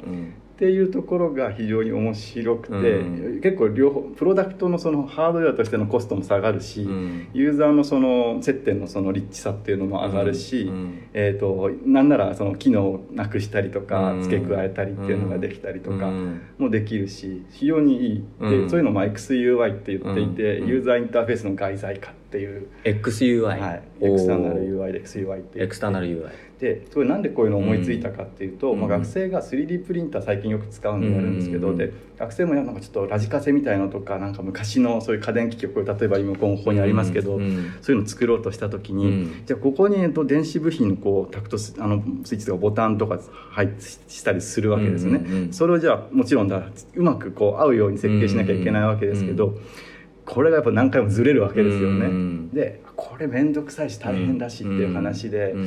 [0.59, 3.41] っていうところが非常に面白くて、うん。
[3.41, 7.29] 結構両方プロダクトのそのハードウェアとしてのコストも下がるし、うん。
[7.33, 11.09] ユーザーのその接点のそのリッチさっていうのも上がるし、うん。
[11.13, 14.23] えー、となんならその機能をなくしたりとかうん。
[14.25, 16.43] 付け加えたりっていうのができたりとかうん。
[16.59, 18.69] もできるし非常にいい、でうん。
[18.69, 20.69] そういうのも XUI って言っていて、うん。
[20.69, 28.81] ユーザーインターフェースの外在化っていう、XUI、はい、エクスターナル UI で XUI ってエクスターナル UI でそれなんでこういうのを思いついたかっていうと、うん。
[28.81, 31.77] まあ、学生が 3D プリンター最近よく使うんでやるんですけど、うん。
[31.79, 37.75] で学生もなんかちょっとラジカセみたいのとかなんか昔のそういう家電機器をこれ例えば今ここにありますけど、うん。
[37.81, 39.43] そういうのを作ろうとした時に、うん。
[39.47, 46.63] じゃあここに、えっと、電子部品のこうタクトスあのスイッチとかボタンとか配置したりするわけですよね、それをじゃあもちろんだ
[46.95, 49.61] うまくこう合うように設計しなきゃいけないわけですけど、うん
[50.29, 52.51] これがやっぱ何回もずれるわけですよね、うん。
[52.51, 55.67] でこれ面倒くさいし大変だしっていう話で、うん。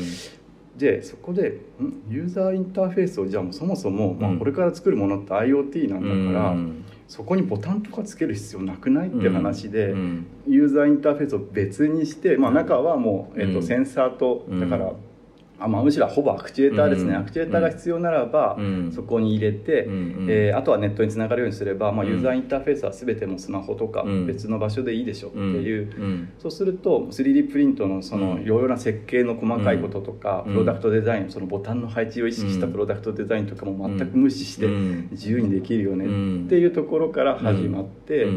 [0.77, 2.03] でそこでん？
[2.09, 4.39] ユーザーインターフェースをじゃあもうそもそも、まあ、うん。
[4.39, 6.85] これから作るものって IoT なんだから、うん。
[7.07, 10.25] そこにボタンとかつける必要なくないって話で、うん。
[10.47, 13.63] ユーザーインターフェースを別にして、まあ、中はもう、えっとうん。
[13.63, 14.93] センサーとうんだから、
[15.63, 17.17] あまあ、むしろほぼアクチュエーターですね、うん。
[17.17, 18.91] アクチュエーターが必要ならば、うん。
[18.91, 22.11] そこに入れて、うんえーあとはネットにつながるようにすれば、まあ、うん。
[22.11, 24.25] ユーザーインターフェースは全てもうスマホとかうん。
[24.27, 25.89] 別の場所でいいでしょっていう。
[25.99, 26.29] うん。
[26.39, 28.41] そうすると 3D プリントのそのうん。
[28.41, 30.53] いろいろな設計の細かいこととか、うん。
[30.53, 32.71] プロダクトデザインそのボタンの配置を意識したうん。
[32.73, 35.07] プロダクトデザインとかも全く無視してうん。
[35.11, 38.27] 自由にできるよねうんっていうところから始まって、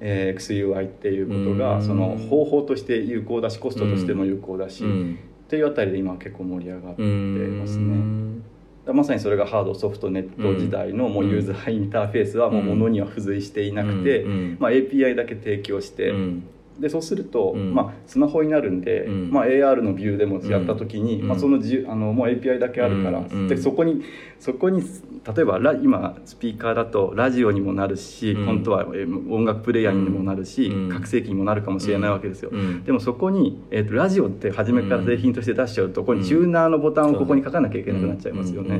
[0.00, 1.58] えー XUI っていうことうん。
[1.58, 8.42] がその方法として有効だしコストとしても有効だし、うんっていうあたりで今結構盛り上がってますうね。
[8.86, 14.56] まさにそれがハードソフトネット時代のもうユーザーインターフェースはもうものには付随していなくて、うん。
[14.60, 16.44] まあ、API だけ提供して、うん
[16.80, 17.74] でそうすると、うん。
[17.74, 19.30] まあ、スマホになるんで、うん。
[19.30, 21.28] まあ、AR のビューでもやった時に、うん。
[21.28, 23.48] まあ、その自由あのもう API だけあるから、うん。
[23.48, 24.02] でそこに
[24.38, 24.82] そこに
[25.26, 28.46] 例えばラ今スピーカーだとラジオにもなるし、うん。
[28.46, 30.88] 本当はえー音楽プレイヤーにもなるし、うん。
[30.88, 32.50] 拡声器にもなるかもしれないわけですよ。
[32.52, 32.84] うん。
[32.84, 38.78] でもそこに、えー、とラジオって初めから製品として出しちゃうとここにチューナーのボタンをここに書かなきゃいけなくなっちゃいますよね。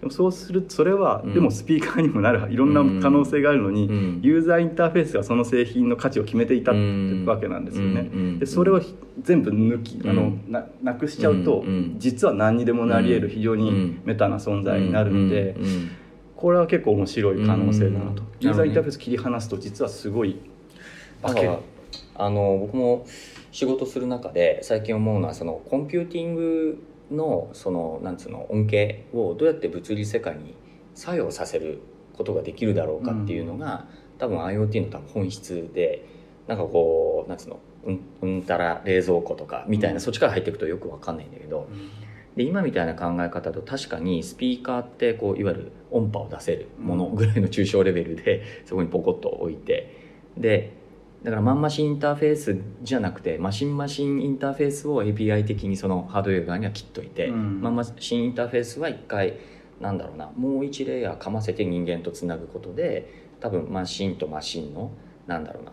[0.00, 1.34] でもそうするとそれは、うん。
[1.34, 4.20] でもスピーカーにもなるいろんな可能性があるのに、うん。
[4.22, 8.10] ユーザーインターフェースがその製品の価値を決めていたってうんわけなんですよね。
[8.12, 8.80] うんうんでそれを
[9.22, 15.90] 全部抜きあの、うんななくしちゃうと、うんうん実は何にでもなり得る非常にメタな存在になるんで、うんうん
[16.38, 18.26] これは結構面白い可能性だなと、うん。
[18.38, 20.38] ユーザーインターフェース切り離すと実はすごい
[21.20, 21.56] 化ける。
[22.14, 23.06] あの僕も
[23.50, 30.54] 仕事する中で最近思うのはそのコンピューティングのそのなんつうの恩恵をどうやって物理世界に
[30.94, 31.80] 作用させる
[32.16, 33.86] ことができるだろうかっていうのが、
[34.18, 36.04] 多分 IoT の多分本質で
[36.48, 37.60] なんかこうなんつうの？
[37.86, 40.00] うんうんたら冷蔵庫とかみたいな、うん。
[40.00, 41.68] そっちから入っていくとよくわかんないんだけど
[42.36, 49.94] で今みたいな考え方だと確かにスピーカーってこういわゆる音波を出せるものぐらいの抽象レベルで そこにポコッと置いて
[50.36, 50.72] で
[51.24, 57.60] だからマンマシンインターフェースじゃなくてマシンマシンインターフェースを API 的にそのハードウェア側には切っといて、うん。
[57.60, 59.34] マンマシンインターフェースは一回
[59.80, 63.08] なんだろうなもう一レイヤーかませて人間とつなぐことで
[63.40, 64.92] 多分マシンとマシンの
[65.26, 65.72] なんだろうな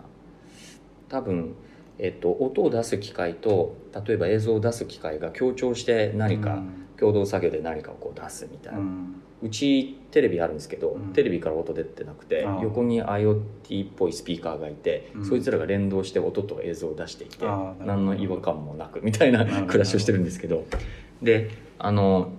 [1.10, 1.56] 多分、
[2.00, 6.62] えっと、音を出す機械と例えば映像を出す機械が協調して何か
[6.98, 11.14] 共同作業で何かをこう出すみたいな、ううんちテレビあるんですけど、うん。
[11.14, 15.26] テレビから音出てなくて横に IoT っぽいスピーカーがいて、うん。
[15.26, 20.66] そいつらが連動して音と映像を出していて何の違和感もなくみたいな暮らしをしてるんですけど。
[21.22, 22.32] であの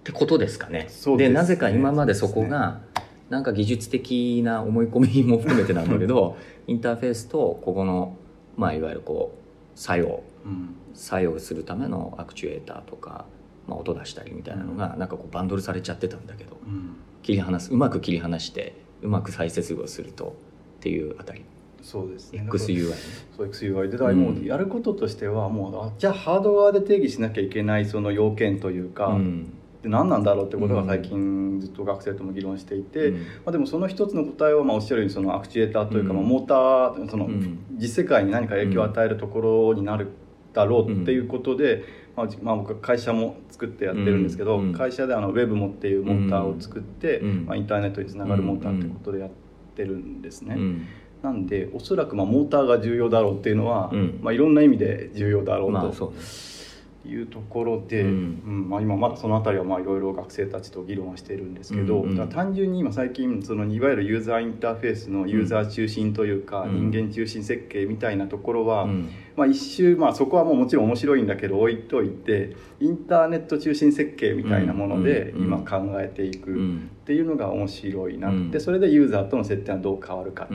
[0.00, 0.84] ってことですかね。
[0.84, 1.28] ですね。
[1.28, 2.80] なぜか今までそこが
[3.28, 8.16] なんか技術的な思い込みも含めてなんだけど インターフェースとここの、
[8.56, 10.76] まあ、いわゆるこう作用うん。
[10.94, 13.26] 作用するためのアクチュエーターとか、
[13.66, 16.96] まあ、音出したりみたいなのがなんかこうバンドルされちゃってたんだけどうん。
[17.22, 20.36] 切り離すうまく切り離してうまく再接合すると
[20.78, 21.44] っていうあたり。
[21.82, 22.48] そうですね。
[22.50, 22.96] XUI ね。
[23.36, 29.52] そう XUI でだもうやることとしてはもうあじゃあハード側で定義しなきゃいけないその要件というか、うん
[29.86, 37.28] って何なんだろうってことが最近ずっと学生とも議論していて、まあ、でもその一つの答えはまあおっしゃるようにそのアクチュエーターというか、まあ、モーターその
[37.78, 40.08] 実世界に何か影響を与えるところになる
[40.52, 41.84] だろうっていうことで、
[42.16, 49.30] まあ、まあ、僕は会社も作ってやってるんですけど、会社であのウェブモっていうモーターを作って、まあ、インターネットにつながるモーターってことでやっ
[49.76, 50.56] てるんですね。
[51.22, 53.90] なんでおそらくまあモーターが重要だろうっていうのは、
[54.22, 55.72] まあ、いろんな意味で重要だろうと。
[55.72, 55.92] まあ
[57.06, 80.48] いうところで、うん、うん、まあ、今まだその辺りはまあいろいろ学生たちと議論はしているんですけど、うんうん、単純に今最近そのいわゆるユーザーインターフェースのユーザー中心というか、うん、人間中心設計みたいなところは、うん、まあ、一周、まあ、そこはもうもちろん面白いんだけど置いといてインターネット中心設計みたいなもので今考えていくっていうのが面白いな、うん、でそれでユーザーとの接点はどう変わるか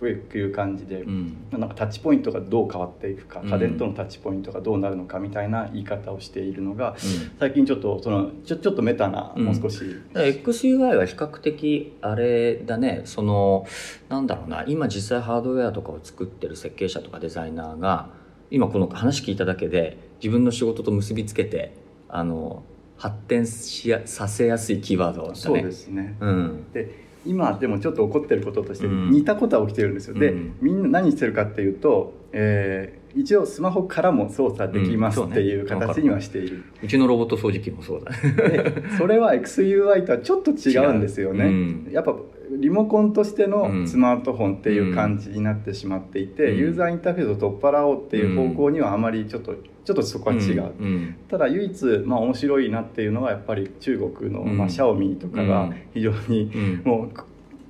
[0.00, 6.96] という感じで、うん、なんかタッチポイントがどう変わっていくか家電とのタッチポイントがどうなるのかみたいな言い方をしているのが、
[7.38, 9.84] 最近ちょっとそのちょちょっとメタな、もう少し。
[10.14, 13.02] XUI は比較的あれだね。
[13.04, 13.64] その
[14.08, 14.64] なんだろうな。
[14.66, 18.08] 今実際ハードウェアとかを作ってる設計者とかデザイナーが
[18.50, 21.76] 今この話聞いただけで自分の仕事と結びつけて
[22.08, 22.64] あの
[23.02, 25.34] 発展しやさせやすいキーワードだね。
[25.34, 38.12] そうですね、うん、で今でもちょっと起こってることとして似たことは起きてるんですよ、うん、でみんな何してるかっていうと、えー、一応スマホからも操作できますっていう形にはしている、うちのロボット掃除機もそうだ。
[38.12, 42.14] でそれは XUI とはちょっと違うんですよね、やっぱ
[42.62, 56.52] リモコンとしてのスマートフォンっていう感じになってしまっていて、うん、ユーザーインターフェースを取っ払おうっていう方向にはあまりちょっとちょっとそこは違う、うん、ただ唯一まあ面白いなっていうのはやっぱり中国の、まあ、シャオミとかが非常に
[56.84, 57.10] もう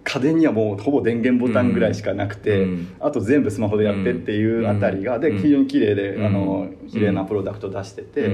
[0.04, 8.28] 家電にはもうほぼ電源ボタンぐらいしかなくて、うん、あと全部スマホでやってっていうあたりが、で非常に綺麗で、うん、あの綺麗なプロダクト出してて、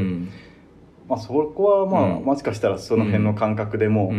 [1.08, 4.12] まあ、そこはまあ、もしかしたらその辺の感覚でも、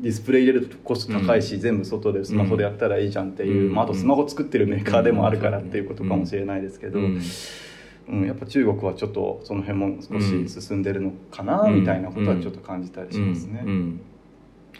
[0.00, 8.26] ディスプレイ入れるとコスト高いし、うん、全部外でスマホでやったらいいじゃんっていう、うん、まあ、あとスマホ作ってるメーカーでもあるからっていうことかもしれないですけど、うん。
[8.26, 13.64] やっぱ中国はちょっとその辺も少し進んでるのかな、みたいなことはちょっと感じたりしますね。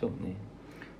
[0.00, 0.34] そうね。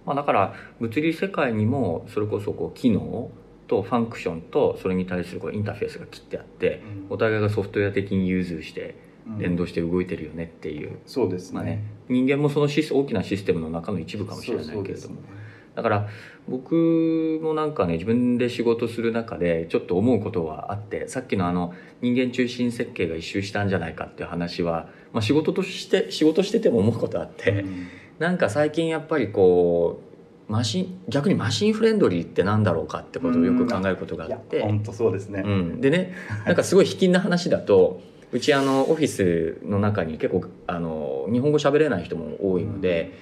[0.05, 3.31] まあ、だから物理世界にもそれこそこう機能
[3.67, 8.95] とファンクションとそれに対するこうインターフェースが切ってあって、お互いがソフトウェア的に融通して
[9.39, 11.55] 連動して動いてるよねっていう、うん、そうですね。
[11.55, 15.29] まあね、人間もそのシス大きなシステムの中の一部かもしれないけれども、ね、
[15.75, 16.09] だから
[16.49, 27.87] 僕もなんかね自分で仕事する中でちょっと思うことはあってさっきのあの人間中心設計が一周したんじゃないかっていう話は、まあ、仕事として仕事してても思うことあって、うん、
[28.19, 30.01] なんか最近やっぱりこ
[30.49, 34.63] うマシン逆にマシンフレンドリーってなんだろうかってことをよく考えることがあって。
[34.63, 36.15] 本当そうですね、うん、でね
[36.47, 43.15] なんかすごい卑近な話だとうちあのオフィスの中に結構あの日本語喋れない人も多いので、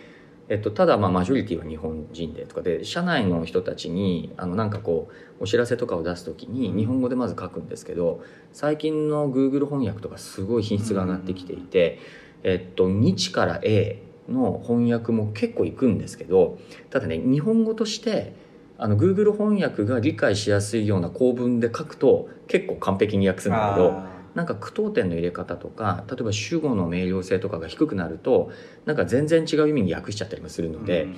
[0.49, 5.09] うん、えっと、ただまあマジョリティは日本人でとかで社内の人たちにあのなんかこ
[5.41, 12.01] うお知らせとかを出す時に日本語でまず書くんですけど最近の Google 翻訳とかすごい品質が上がってきていて、
[12.43, 16.59] うん、えっと、日から A の翻訳も結構いくんですけど
[16.91, 18.35] ただね日本語として
[18.77, 24.16] あの Google 翻訳が理解しやすいような構文で書くと結構完璧に訳すんだけど。
[24.37, 28.53] なんか句読点の入れ方とか例えば主語の明瞭性とかが低くなると
[28.85, 31.17] なんか全然違う意味に訳しちゃったりもするので、うん、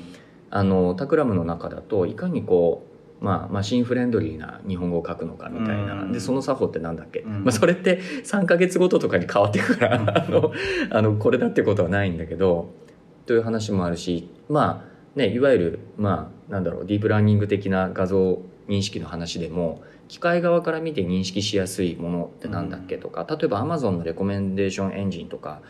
[0.50, 2.88] あのタクラムの中だといかにこう
[3.20, 10.52] まあ、マシンフレンドリーな日本語を書くのかみたいな、うん、でその作法ってなんだっけ、うん、まあ、それって3か月ごととかに変わっていくから あの
[10.90, 12.70] あのこれだってことはないんだけど
[13.26, 14.84] という話もあるしま
[15.16, 25.60] あねいわゆるまあなんだろうディープラーニング的な画像認識の話でも機械側から見て認識しやすいものって何だっけとか、例えば Amazon のレコメンデーションエンジンとか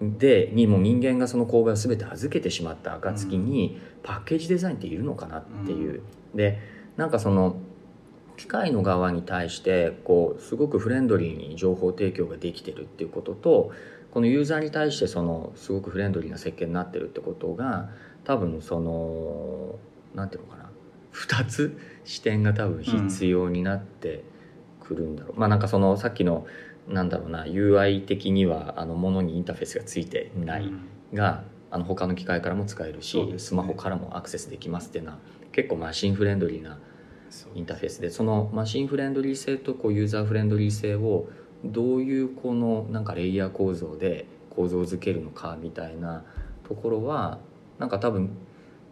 [0.00, 6.02] でにも人間がその購買を全て預けてしまった暁にパッケージデザインっているのかなっていう。
[6.34, 6.58] で
[6.96, 7.56] なんかその
[8.36, 13.72] 機械の側に対してこうすごくフレンドリーに情報提供ができてるっていうことと
[14.12, 17.90] このユーザーに対してそのすごくフレンドリーな設計になってるってことが
[18.24, 19.78] 多分その
[20.14, 20.70] なんていうのかな
[21.12, 24.24] 2つ視点が多分必要になって
[24.80, 26.46] くるんだろう、うん、まあなんかそのさっきの
[26.88, 30.72] なんだろうな UI 的にはあのものにインターフェースがついてない
[31.14, 35.18] が、うん、あの他の機械からも使えるし、ね、スマホからもアクセスできますっていうのは
[35.52, 36.78] 結構マシンフレンドリーな
[37.54, 41.28] インターフェースでそのマシンフレンドリー性とこうユーザーフレンドリー性を
[41.64, 46.24] どういうこのなんかレイヤー構造で構造づけるのかみたいな
[46.66, 47.38] ところは
[47.78, 48.30] なんか多分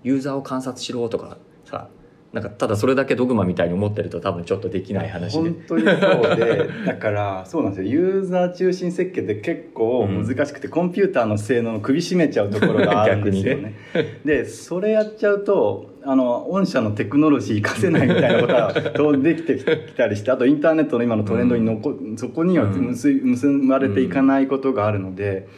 [0.03, 1.89] ユーザーを観察しろとかさ
[2.33, 5.39] なんかただそれだけドグマみたいに思ってると多分ちょっとできない話で。
[5.39, 7.91] 本当にそうでだから そうなんですよ。
[7.91, 13.75] ユーザー中心設計って結構難しくて、コンピューターの性能の首絞めちゃうところがあるんですよね。
[14.27, 19.65] でそれやっちゃうとあの御社のテクノロジー活かせないみたいなことはどうできてき
[19.95, 25.49] たりしてあとインターネットの今のトレンドに残、うん、そこには結結ばれていかないことがあるので、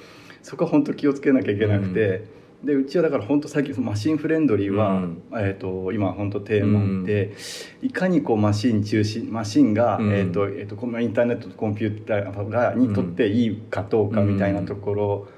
[0.43, 2.39] そこは本当気をつけなきゃいけなくて。
[2.65, 7.33] でうちはだから本当最近マシンフレンドリーは、うん、えーと、今本当テーマで、
[7.83, 15.29] うん、いかにこうマシン中心マシンが、うん、えーとえーと、このインターネットとコンピューターがにとっていいかどうかみたいなところ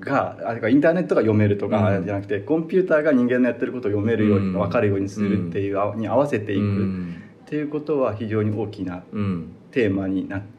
[0.00, 6.86] が、あれかインターネットが読めるとかじゃなくて、コンピューターが人間のやってることを読めるように、分かるようにするっていう、に合わせていく
[7.44, 9.04] っていうことは非常に大きな
[9.70, 10.54] テーマになって。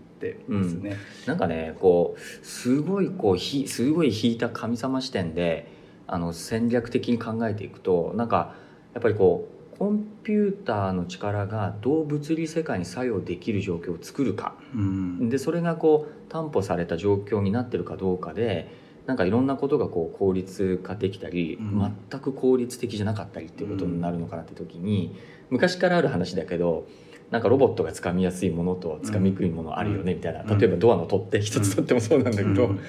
[0.47, 5.74] ますね、うん、なんかねこうすごいこうひすごい引いた神様視点で
[6.08, 8.56] あの戦略的に考えていくとなんか
[8.93, 18.72] やっぱりこうコンピューターの力がどう物理世界に作用できる状況を作るか、うん、でそれがこう担保された状況になってるかどうかで
[19.06, 25.16] なんかいろんなことがこう効率化できたり、うん、全く効率的じゃなかったりっていうことになるのかなって時に、
[25.51, 26.88] 昔からある話だけど
[27.30, 32.80] なんかロボットがつかみやすいものとつかみにくいものあるよねみたいな、例えばドアの取っ手一つ取ってもそうなんだけど、うん、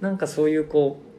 [0.00, 1.11] なんかそういうこう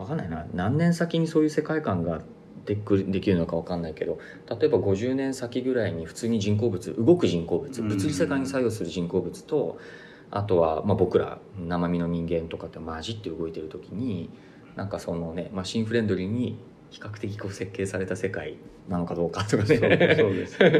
[0.00, 0.46] 分かんないな。
[0.54, 2.22] 何年先にそういう世界観が
[2.64, 4.18] でできるのか分かんないけど
[4.60, 9.78] 例えば50年先ぐらいに普通に人工物動く人工物物理世界に作用する人工物と
[10.30, 14.30] あとはまあ僕ら生身の人間とかって混じって動いてる時に
[14.76, 16.58] なんかそのねマシンフレンドリーに
[16.90, 18.56] 比較的こう設計された世界
[18.88, 19.76] なのかどうかとかね。
[20.18, 20.58] そうです。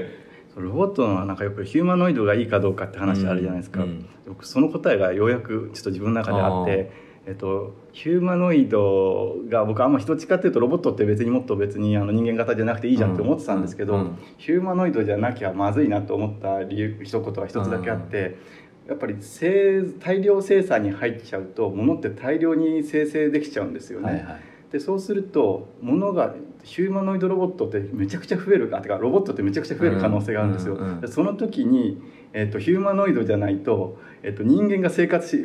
[0.56, 4.06] ロボットのなんかよくヒューマノイドがいいかどうかって話あるじゃないですか、うん。
[4.26, 6.90] うん、その答えがようやくちょっと自分の中であって
[7.30, 18.36] えっと、ヒューマノイドが僕あんま人近っていうとロボットって別にもっと別にあの人間型じゃなくていいじゃんって思ってたんですけど、うんうん、ヒューマノイドじゃなきゃまずいなと思った理由一言が一つだけあって、
[18.88, 19.14] やっぱり
[20.00, 24.06] 大量生産に入っちゃうと物って大量に生成できちゃうんですよね。
[24.06, 30.78] はいはい、でそうすると物がヒューマノイドロボットってめちゃくちゃ増えるあてかロボットってめちゃくちゃ増える可能性があるんですよ。
[31.08, 32.00] その時に
[32.32, 35.44] えーと、ヒューマノイドじゃないと,、えーと、人間が生活し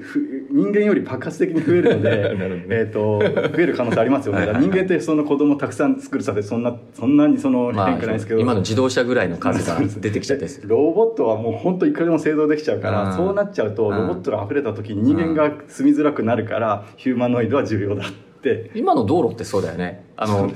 [0.51, 2.35] 人間より爆発的に増えるので
[2.69, 4.45] えと増える可能性ありますよね。
[4.45, 10.45] はい、人間ってその子供たくさん作るさでそんなそんなにその変化ないですけど、まあ、今の自動車ぐらいの数が出てきちゃって。
[10.63, 18.11] ロボットはもう本当いくらでも製造できちゃうから、そうなっちゃうとロボットが溢れた時に人間が住みづらくなるからヒューマノイドは重要だっ
[18.41, 18.69] て。
[18.75, 20.49] 今の道路ってそうだよねあの、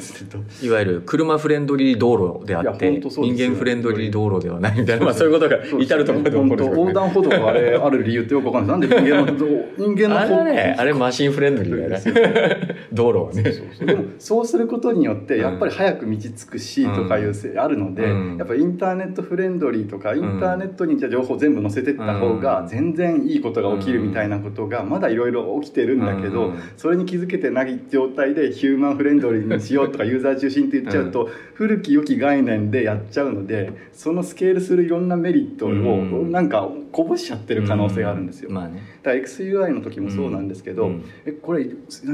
[0.62, 9.38] いわゆる車フレンドリー道路であって人間フレンドリー道路ではないみたいな、まあ、そういうことが至るところで起こる、横断歩道があれある理由ってよくわかんないなんで人間の
[9.78, 12.76] 人間のあれねあれマシンフレンドリーだよね。
[12.94, 13.44] 道路はね。
[13.44, 18.04] でもそうすることによってやっぱり早く道つくしとかいうあるので、
[18.38, 38.50] やっぱインターネットフレンドリーとかインターネットにじゃ情報全部載せてった方が全然いいことが起きるみたいなことがまだいろいろ起きてるんだけど、それに気づけてない状態でヒューマンフレンドリーにしようとかユーザー中心って言っちゃうと、古き良き概念でやっちゃうのでそのスケールするいろんなメリットをなんかこぼしちゃってる可能性があるんですよ。
[38.52, 40.92] まあね、だから XUI の時もそうなんですけど、
[41.26, 41.68] えこれ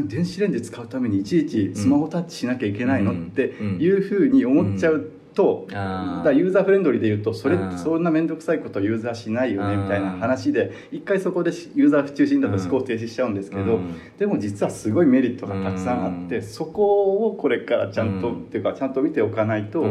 [0.07, 3.13] 電子レンジ使うためにいちいちスマホタッチしなきゃいけないの？
[3.13, 13.79] っていうふうに思っちゃうと、だユーザーフレンドリーで言うとそれってそんな面倒くさいことユーザーしないよねみたいな話で一回そこでユーザー中心だと思考停止しちゃうんですけど、
[14.17, 19.85] でも実はすごいメリットがたくさんあってそこをこれからちゃんと、っていうかちゃんと見ておかないと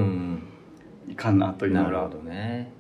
[1.09, 2.11] いかんなというのが。
[2.25, 2.73] ね。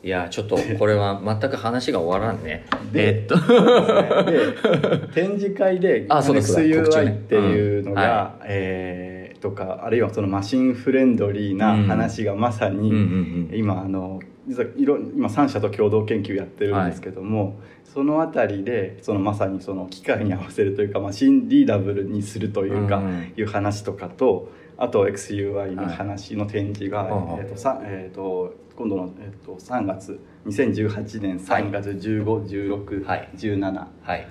[0.00, 2.66] いやちょっとこれは全く話が終わらんね。
[2.92, 3.36] で、えっと。
[3.36, 8.40] で展示会で XUI っていうのが、うん。
[8.40, 23.02] はい、えーとかあるいはそのマシンフレンドリーな話がまさに今あの実はいろ今3社と共同研究やってるんですけども、はい、その辺りでそのまさにその機械に合わせるというかマシンリーダブルにするというか、
[23.36, 34.26] いう話とかとあと XUI の話の展示が、はい、えーとさえーと、今度の、えーと、と3月2018年3月151617、はい、17はい。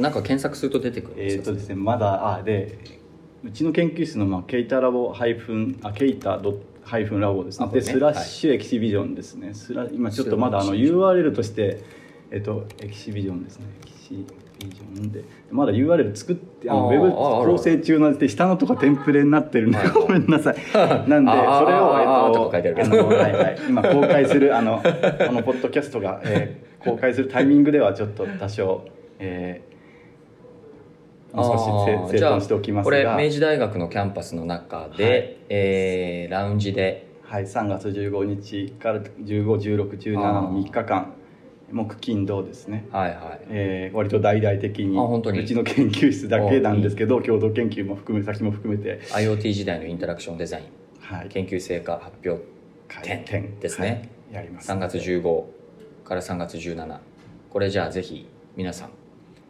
[0.00, 2.78] なんか検索すると出てくるんですかえっ、とですねまだあで
[3.46, 7.68] うちの研究室の、まあ、ケイタラボハイフンあケイタドハイフンラボですね。
[7.68, 11.82] でスラッシュエキシビジョンですね、スラ今ちょっとまだあの URL として
[12.30, 13.66] えっとエキシビジョンですね。
[13.82, 14.26] エキシ
[14.58, 15.24] ビジョンで。
[15.52, 20.56] まだ URL 作ってあのウェブ構成中なんで下のとかテンプレになってるんでごめんなさい。
[21.08, 28.84] なんでそれを、えっとはいはい、今公開するあのこのポッドキャストが、えー、公開するタイミングではちょっと多少、
[29.20, 29.75] えー、
[31.42, 31.64] 少し
[32.08, 32.96] 整整頓しておきますが。
[32.96, 35.36] じゃあこれ明治大学のキャンパスの中で、はい。
[35.48, 37.06] えーラウンジで。
[37.22, 41.12] はい、3月15日から151617の3日間
[41.72, 43.40] 木金土ですね、はいはい。
[43.48, 45.40] えー割と大々的にあ本当に。
[45.40, 50.64] うちの研究室だけなんですけど共同研究も含め先も含めて、IoT 時代のインタラクションデザイン
[51.00, 52.44] はい、研究成果発表
[53.02, 54.34] 展展ですね、はい。
[54.34, 55.44] やります3月15
[56.04, 56.98] から3月17
[57.50, 58.90] これじゃあぜひ皆さん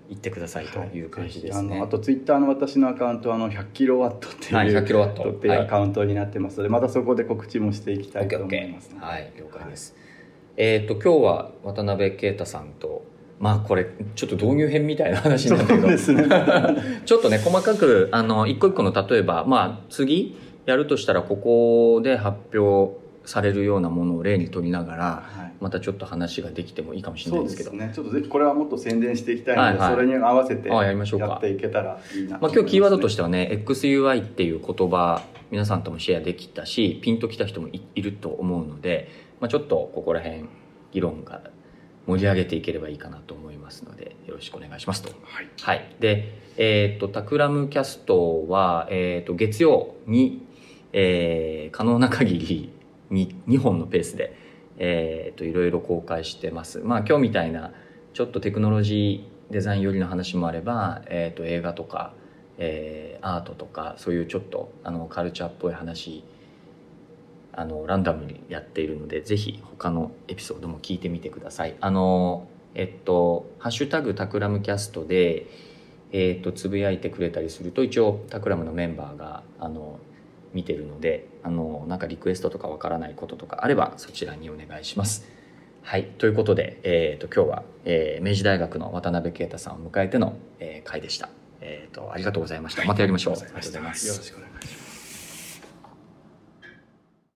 [0.09, 1.04] 行ってくださいとい。
[1.04, 9.96] う感じですね、あのあとツイッターの私のアカウントはあの 100kW っていう、はい 100kW っていうアカウントになってますので、またそこで告知もしていきたいと思いますのではい了解です、
[10.57, 13.04] えっ、と今日は渡辺啓太さんと
[13.38, 15.88] まあこれちょっと導入編みたいな話になったけど。
[15.88, 15.96] ね。
[17.04, 27.70] ちょっとね細かくあの一個一個の例えばまあ次やるとしたらここで発表されるようなものを例に取りながらはいまたちょっと話ができてもいいかもしれなそいうでけど。
[27.70, 27.92] ですすね。
[27.94, 29.94] ちょっとぜひこれはもっと宣伝していきたいので、はいはい。
[29.94, 39.09] それに合わせてあやっていけたらいいなまあ、今日キーワードとししてはね XUI っていう言葉皆さんともシェアできたしピンときた人もいいると思うので、
[39.40, 40.44] まあ、ちょっとここら辺
[40.92, 41.50] 議論が
[42.07, 45.09] 盛り上げていければいいかなと思いますのでよろしくお願いしますと。
[45.24, 45.48] はい。
[45.61, 45.96] はい。
[45.98, 50.46] で、えっ、と、タクラムキャストは、えっ、と、月曜に、
[50.92, 52.72] えー可能な限り
[53.11, 54.36] に2本のペースで、
[54.79, 56.81] えっ、と、いろいろ公開してます。
[56.81, 57.72] まあ、今日みたいな、
[58.14, 62.12] ちょっとテクノロジーデザイン寄りの話もあれば、えっ、と、映画とか、
[62.59, 66.22] えーアートとか、そういうちょっと、あの、カルチャーっぽい話、
[67.53, 71.74] あの、ランダムにやっているので、ぜひ他のエピソードも聞いてみてください。
[71.81, 75.47] あの、えっと、ハッシュタグタクラムキャストで、
[76.12, 79.99] えっと、つぶやいてくれたりすると、一応タクラムのメンバーが、あの、
[80.57, 85.28] 見てるので、あの、なんかリクエストとかわからないこととかあれば、そちらにお願いします。
[85.82, 86.04] はい。
[86.18, 91.28] ということで、えっと、今日は、えー明治大学の渡辺啓太さんを迎えての、えー会でした。
[91.61, 92.84] えっと、ありがとうございました。
[92.84, 93.34] またやりましょう。
[93.34, 94.09] ありがとうございます。
[94.09, 94.86] よろしくお願いします